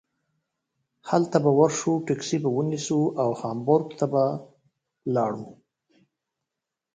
هلته 1.09 1.37
به 1.43 1.51
ور 1.59 1.71
شو 1.79 1.91
ټکسي 2.07 2.37
به 2.43 2.49
ونیسو 2.57 2.99
او 3.21 3.29
هامبورګ 3.39 3.87
ته 3.99 4.05
به 4.11 4.23
لاړو. 5.15 5.47